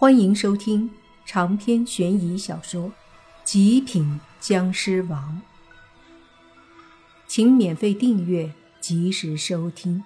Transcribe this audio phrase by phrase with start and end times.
[0.00, 0.88] 欢迎收听
[1.26, 2.84] 长篇悬疑小说
[3.42, 5.42] 《极品僵尸王》，
[7.26, 10.04] 请免费订阅，及时收听。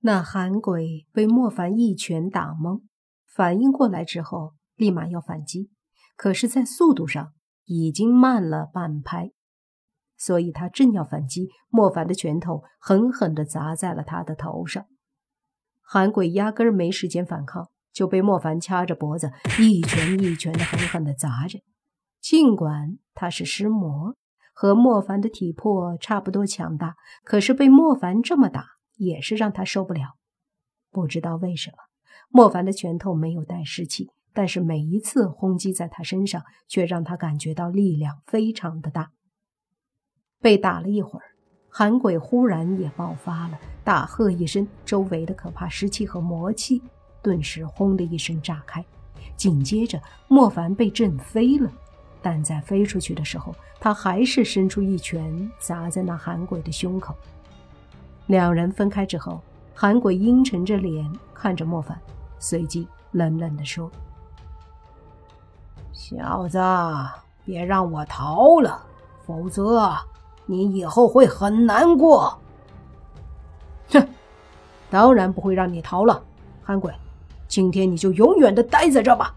[0.00, 2.80] 那韩鬼被莫凡一拳打懵，
[3.26, 5.70] 反应过来之后，立马要反击，
[6.16, 7.34] 可是，在速度上
[7.66, 9.32] 已经慢了半拍，
[10.18, 14.84] 所以他正要反击，莫凡的拳头狠狠地砸在了他的头上。
[15.80, 21.60] 韩鬼压根儿没时间反抗，就被莫凡掐着脖子，一拳一拳的狠狠地砸着。
[22.20, 24.16] 尽管他是尸魔，
[24.52, 28.66] 和莫凡的体魄差不多强大，可是被莫凡这么打。
[29.00, 30.16] 也是让他受不了。
[30.90, 31.76] 不知道为什么，
[32.30, 39.12] 莫凡的拳头没有带湿气，但是每一次轰击在他身上，却让他感觉到力量非常的大。
[40.40, 41.26] 被打了一会儿，
[41.68, 46.80] 韩鬼忽然也爆发了，大喝一声，周围的可怕湿气和魔气
[47.22, 48.84] 顿时轰的一声炸开。
[49.36, 51.70] 紧接着，莫凡被震飞了，
[52.22, 57.14] 但在飞出去的时候，他还是伸出一拳砸在那韩鬼的胸口。
[58.26, 59.40] 两人分开之后，
[59.74, 61.98] 韩鬼阴沉着脸看着莫凡，
[62.38, 63.90] 随即冷冷地说
[65.92, 66.58] ：“小子，
[67.44, 68.84] 别让我逃了，
[69.24, 69.96] 否则
[70.48, 72.36] 你以后会很难过。
[73.92, 74.08] ”“哼，
[74.90, 76.20] 当然不会让你逃了，
[76.64, 76.92] 韩鬼，
[77.46, 79.34] 今天你就永远的待在这吧。”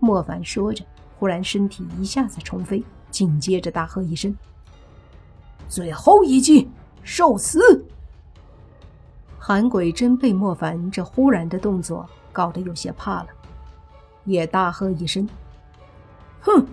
[0.00, 0.84] 莫凡说着，
[1.18, 4.34] 忽然身体一下子冲飞，紧接着大喝一声
[5.68, 6.68] ：“最后一击！”
[7.04, 7.84] 受死！
[9.38, 13.28] 韩鬼真被莫凡这忽然的动作搞得有些怕了，
[14.24, 15.28] 也大喝一声
[16.40, 16.66] ：“哼，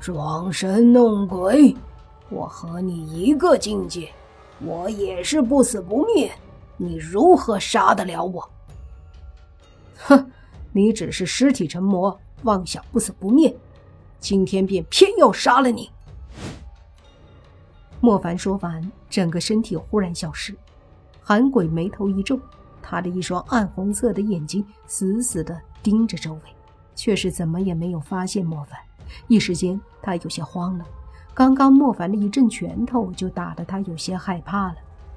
[0.00, 1.74] 装神弄鬼！
[2.30, 4.10] 我和你一个境界，
[4.60, 6.30] 我也是不死不灭，
[6.76, 8.50] 你如何杀得了我？”
[9.98, 10.30] 哼，
[10.72, 13.54] 你只是尸体成魔，妄想不死不灭，
[14.20, 15.90] 今天便偏要杀了你！
[18.00, 20.54] 莫凡说完，整个身体忽然消失。
[21.20, 22.38] 韩鬼眉头一皱，
[22.80, 26.40] 他的一双暗红色的眼睛死死地盯着周围，
[26.94, 28.78] 却是怎么也没有发现莫凡。
[29.26, 30.86] 一时间，他有些慌了。
[31.38, 34.74] 刚刚莫凡的一阵拳头就打得他有些害怕了。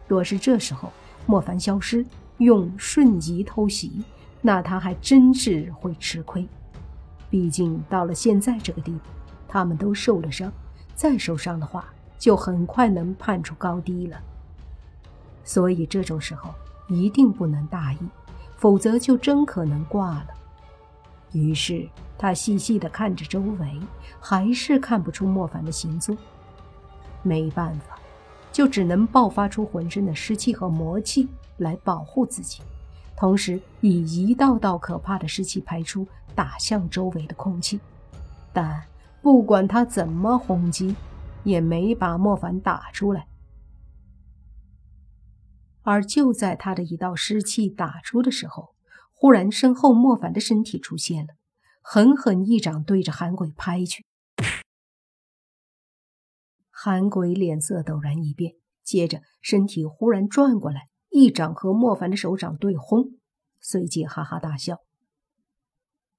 [0.07, 0.91] 若是这时候
[1.25, 2.05] 莫凡消失，
[2.37, 4.03] 用瞬移偷袭，
[4.39, 6.47] 那他还真是会吃亏。
[7.27, 8.99] 毕竟到了现在这个地步，
[9.47, 10.53] 他们都受了伤，
[10.93, 11.85] 再受伤的话。
[12.19, 14.21] 就很快能判出高低了，
[15.43, 16.53] 所以这种时候
[16.87, 17.97] 一定不能大意，
[18.57, 20.27] 否则就真可能挂了。
[21.33, 21.87] 于是
[22.17, 23.79] 他细细的看着周围，
[24.19, 26.17] 还是看不出莫凡的行踪。
[27.23, 27.99] 没办法，
[28.51, 31.27] 就只能爆发出浑身的湿气和魔气
[31.57, 32.61] 来保护自己，
[33.15, 37.79] 同时以一道道可怕的湿气排出，打向周围的空气。
[38.51, 38.83] 但
[39.21, 40.95] 不管他怎么轰击，
[41.43, 43.27] 也没把莫凡打出来，
[45.83, 48.70] 而就在他的一道湿气打出的时候，
[49.21, 51.35] 忽然身后莫凡的身体出现了，
[51.79, 54.03] 狠狠一掌对着韩鬼拍去。
[56.71, 63.11] 韩鬼脸色陡然一变，接着身体忽然转过来，一掌和莫凡的手掌对轰，
[63.59, 64.77] 随即哈哈大笑：“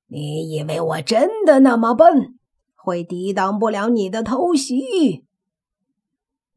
[0.07, 2.39] 你以为我真的那么笨？”
[2.79, 5.27] 会抵挡不了你的偷袭。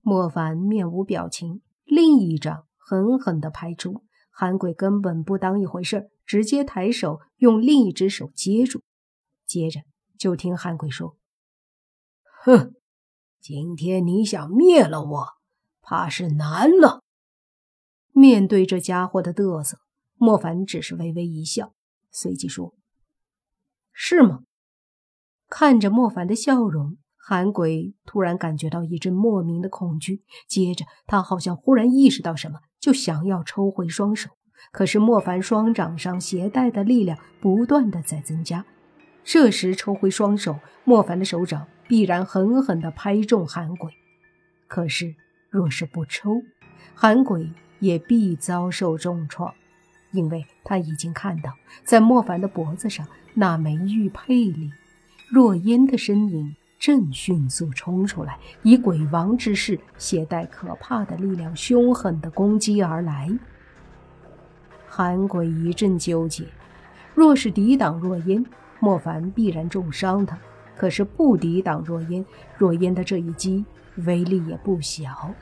[0.02, 4.04] 莫凡面无表情，另一掌狠狠地拍出。
[4.30, 8.82] 韩鬼根本不当一回事儿，直接抬手用另一只手接住。
[9.46, 9.82] 接着
[10.18, 11.18] 就听韩鬼说
[12.44, 12.74] ：“哼，
[13.40, 15.28] 今天你想灭了我，
[15.82, 17.04] 怕是难了。”
[18.12, 19.78] 面对这家伙的嘚瑟，
[20.16, 21.74] 莫凡只是微微一笑，
[22.12, 22.74] 随即说
[23.92, 24.44] ：“是吗？”
[25.48, 30.24] 看着莫凡的笑容，韩鬼突然感觉到一阵莫名的恐惧。
[30.48, 34.32] 接着，他好像忽然意识到什么，就想要抽回双手。
[34.72, 38.66] 可是莫凡双掌上携带的力量不断的在增加。
[39.24, 43.92] 这时抽回双手，莫凡的手掌必然狠狠地拍中韩鬼。
[44.68, 45.16] 可是，
[45.50, 46.42] 若是不抽，
[46.94, 49.54] 韩鬼也必遭受重创，
[50.12, 51.54] 因为他已经看到，
[51.84, 54.72] 在莫凡的脖子上那枚玉佩里。
[55.32, 63.32] 若烟的身影正迅速冲出来，以鬼王之势携带可怕的力量，凶狠地攻击而来。
[64.98, 66.46] 韩鬼一阵纠结，
[67.14, 68.46] 若是抵挡若烟，
[68.80, 70.38] 莫凡必然重伤他；
[70.78, 72.26] 可是不抵挡若烟，
[72.58, 73.66] 若烟的这一击
[74.06, 75.34] 威力也不小。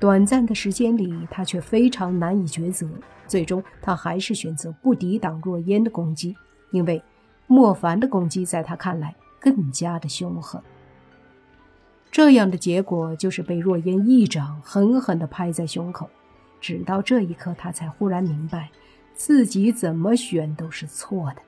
[0.00, 2.88] 短暂的时间里，他却非常难以抉择。
[3.28, 6.34] 最终，他还是选择不抵挡若烟的攻击，
[6.72, 7.00] 因为
[7.46, 10.60] 莫凡的攻击在他看来更加的凶狠。
[12.10, 16.10] 这样的结果就是被若烟一掌狠狠地拍在胸口。
[16.62, 18.70] 直到这一刻，他才忽然明白，
[19.12, 21.42] 自己怎么选都是错的，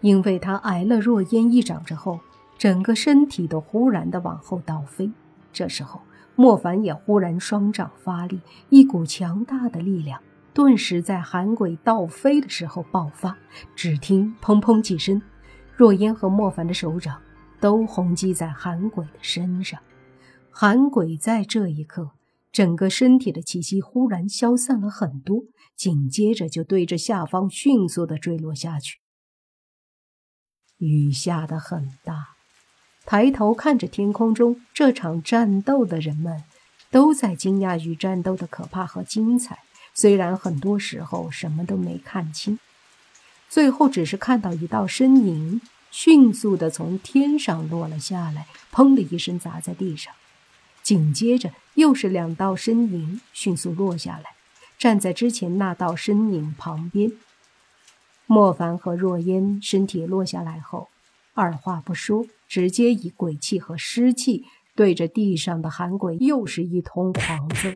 [0.00, 2.20] 因为他挨了若烟一掌之后，
[2.56, 5.12] 整个身体都忽然的往后倒飞。
[5.52, 6.00] 这时候。
[6.36, 8.40] 莫凡也忽然双掌发力，
[8.70, 10.18] 一股强大的力量
[10.54, 13.36] 顿时在韩鬼倒飞的时候爆发。
[13.76, 15.20] 只听砰砰几声，
[15.76, 17.20] 若烟和莫凡的手掌
[17.60, 19.78] 都轰击在韩鬼的身上。
[20.50, 22.08] 韩鬼在这一刻，
[22.52, 25.44] 整个身体的气息忽然消散了很多，
[25.76, 28.98] 紧接着就对着下方迅速的坠落下去。
[30.78, 32.36] 雨下得很大。
[33.06, 36.44] 抬头看着天空中这场战斗的人们，
[36.90, 39.60] 都在惊讶于战斗的可怕和精彩。
[39.94, 42.58] 虽然很多时候什么都没看清，
[43.48, 45.60] 最后只是看到一道身影
[45.90, 50.14] 迅速的从天上落了下来，砰的一声砸在地上。
[50.82, 54.30] 紧接着又是两道身影迅速落下来，
[54.78, 57.12] 站在之前那道身影旁边。
[58.26, 60.88] 莫凡和若烟身体落下来后。
[61.32, 64.44] 二话不说，直接以鬼气和湿气
[64.74, 67.70] 对着地上的寒鬼又是一通狂揍，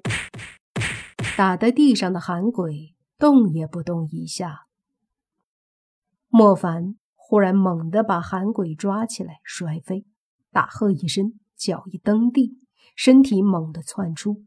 [1.37, 4.67] 打在地上的寒鬼动也不动一下。
[6.29, 10.05] 莫凡忽然猛地把寒鬼抓起来摔飞，
[10.53, 12.59] 大喝一声，脚一蹬地，
[12.95, 14.45] 身体猛地窜出，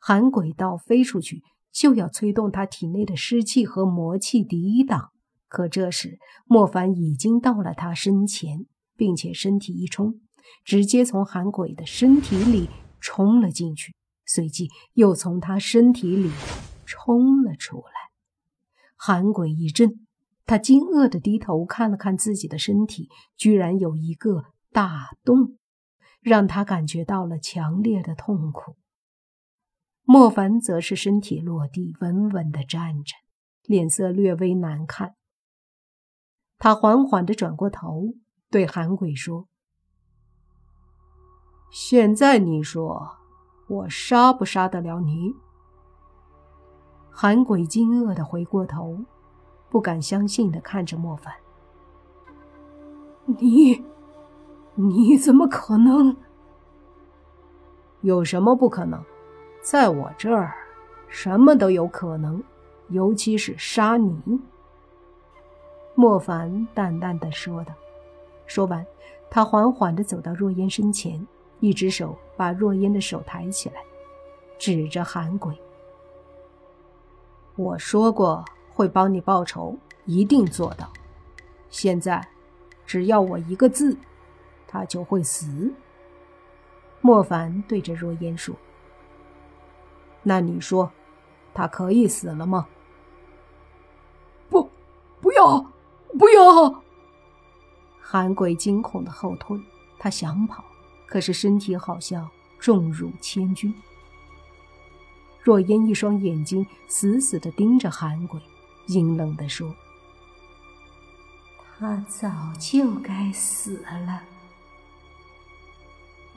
[0.00, 1.42] 寒鬼道飞出去，
[1.72, 5.10] 就要催动他体内的湿气和魔气抵挡。
[5.48, 8.66] 可这时，莫凡已经到了他身前，
[8.96, 10.20] 并且身体一冲，
[10.64, 12.70] 直接从韩鬼的身体里
[13.00, 13.94] 冲了进去，
[14.24, 16.30] 随即又从他身体里
[16.86, 17.92] 冲了出来。
[18.96, 20.06] 韩鬼一震，
[20.46, 25.56] 他惊愕的低头看了看自己的身体，居然有一个大洞，
[26.20, 28.76] 让他感觉到了强烈的痛苦。
[30.02, 33.14] 莫凡则是身体落地，稳稳的站着，
[33.64, 35.14] 脸色略微难看。
[36.58, 38.14] 他缓缓地转过头，
[38.50, 39.48] 对韩鬼说
[41.70, 43.16] ：“现在你说，
[43.68, 45.32] 我杀不杀得了你？”
[47.12, 49.04] 韩鬼惊愕地回过头，
[49.70, 51.32] 不敢相信地看着莫凡
[53.38, 53.84] ：“你，
[54.88, 56.16] 你怎么可能？
[58.00, 59.04] 有什么不可能？
[59.62, 60.54] 在我这儿，
[61.08, 62.42] 什么都有可能，
[62.88, 64.40] 尤其是杀你。”
[65.94, 67.74] 莫凡淡淡的说道。
[68.46, 68.84] 说完，
[69.28, 71.24] 他缓缓的走到若烟身前，
[71.60, 73.82] 一只手把若烟的手抬起来，
[74.58, 75.54] 指着韩鬼
[77.54, 78.42] ：“我说过
[78.72, 80.90] 会帮你报仇，一定做到。
[81.68, 82.26] 现在，
[82.86, 83.96] 只要我一个字，
[84.70, 85.74] 他就会死。”
[87.02, 88.54] 莫凡对着若烟说
[90.22, 90.92] ：“那你说，
[91.52, 92.68] 他可以死了吗
[94.48, 94.70] ？”“不，
[95.20, 95.66] 不要！”
[96.18, 96.82] 不要！
[98.00, 99.56] 韩鬼惊恐的后退，
[99.96, 100.64] 他想跑，
[101.06, 102.28] 可是身体好像
[102.58, 103.72] 重如千钧。
[105.40, 108.40] 若烟一双眼睛死死的盯着韩鬼，
[108.88, 109.72] 阴冷的说
[111.78, 114.20] ：“他早就该死了。”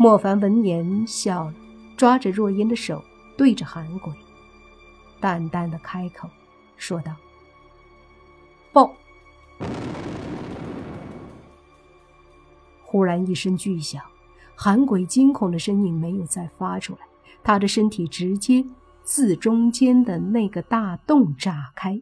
[0.04, 1.54] 莫凡闻言笑了，
[1.96, 3.02] 抓着若烟的手，
[3.38, 4.14] 对着韩鬼，
[5.22, 6.30] 淡淡的开口
[6.76, 7.16] 说道
[8.74, 8.94] ：“报。”
[12.84, 14.04] 忽然一声巨响，
[14.56, 17.00] 韩鬼惊恐的身影没有再发出来，
[17.42, 18.66] 他的身体直接
[19.04, 22.02] 自中间的那个大洞炸开，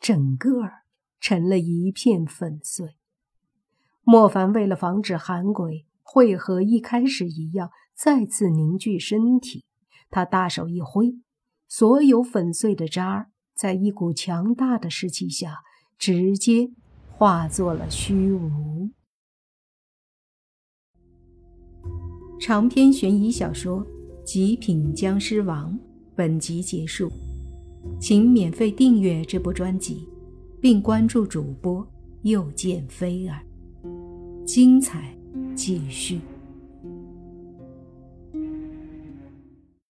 [0.00, 0.84] 整个儿
[1.20, 2.96] 成了一片粉碎。
[4.02, 9.64] 莫凡为了防止韩鬼会和一开始一样再次凝聚身体，
[10.08, 11.18] 他大手一挥，
[11.66, 15.64] 所有粉碎的渣儿在一股强大的士气下
[15.98, 16.70] 直接
[17.10, 18.90] 化作了虚无。
[22.38, 23.84] 长篇悬疑小说
[24.22, 25.72] 《极品僵尸王》
[26.14, 27.10] 本集结束，
[27.98, 30.08] 请免费订阅这部专辑，
[30.60, 31.84] 并关注主播
[32.22, 33.42] 又见菲儿，
[34.46, 35.16] 精彩
[35.54, 36.20] 继续。